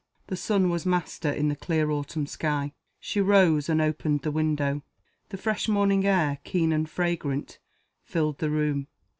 The 0.25 0.35
sun 0.35 0.71
was 0.71 0.83
master 0.83 1.29
in 1.31 1.49
the 1.49 1.55
clear 1.55 1.91
autumn 1.91 2.25
sky. 2.25 2.73
She 2.99 3.21
rose, 3.21 3.69
and 3.69 3.79
opened 3.79 4.23
the 4.23 4.31
window. 4.31 4.81
The 5.29 5.37
fresh 5.37 5.67
morning 5.67 6.07
air, 6.07 6.39
keen 6.43 6.73
and 6.73 6.89
fragrant, 6.89 7.59
filled 8.03 8.39
the 8.39 8.49
room. 8.49 8.87